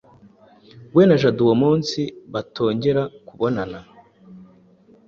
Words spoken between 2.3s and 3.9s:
batongera kubonana